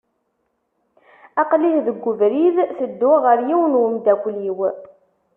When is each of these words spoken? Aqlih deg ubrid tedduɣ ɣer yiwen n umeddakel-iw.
Aqlih 1.41 1.77
deg 1.85 2.01
ubrid 2.11 2.55
tedduɣ 2.77 3.15
ɣer 3.25 3.39
yiwen 3.47 3.73
n 3.77 3.79
umeddakel-iw. 3.87 4.59